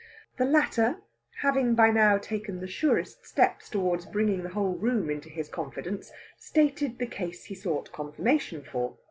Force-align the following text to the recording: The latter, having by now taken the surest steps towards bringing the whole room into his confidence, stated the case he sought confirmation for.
The 0.37 0.45
latter, 0.45 1.03
having 1.43 1.75
by 1.75 1.91
now 1.91 2.17
taken 2.17 2.59
the 2.59 2.65
surest 2.65 3.23
steps 3.23 3.69
towards 3.69 4.07
bringing 4.07 4.41
the 4.41 4.49
whole 4.49 4.73
room 4.73 5.11
into 5.11 5.29
his 5.29 5.47
confidence, 5.47 6.11
stated 6.39 6.97
the 6.97 7.05
case 7.05 7.45
he 7.45 7.53
sought 7.53 7.91
confirmation 7.91 8.63
for. 8.63 8.97